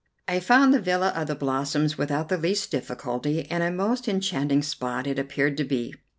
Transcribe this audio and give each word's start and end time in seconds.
I 0.27 0.39
found 0.39 0.73
the 0.73 0.81
villa 0.81 1.09
of 1.09 1.27
the 1.27 1.35
Blossoms 1.35 1.95
without 1.95 2.27
the 2.29 2.37
least 2.39 2.71
difficulty, 2.71 3.45
and 3.51 3.61
a 3.61 3.69
most 3.69 4.07
enchanting 4.07 4.63
spot 4.63 5.05
it 5.05 5.19
appeared 5.19 5.57
to 5.57 5.63
be. 5.63 5.93